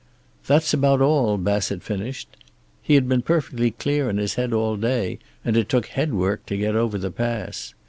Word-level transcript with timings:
"That's 0.47 0.73
about 0.73 0.99
all," 0.99 1.37
Bassett 1.37 1.83
finished. 1.83 2.35
"He 2.81 2.95
had 2.95 3.07
been 3.07 3.21
perfectly 3.21 3.69
clear 3.69 4.09
in 4.09 4.17
his 4.17 4.33
head 4.33 4.51
all 4.51 4.75
day, 4.75 5.19
and 5.45 5.55
it 5.55 5.69
took 5.69 5.85
headwork 5.85 6.43
to 6.47 6.57
get 6.57 6.75
over 6.75 6.97
the 6.97 7.11
pass. 7.11 7.75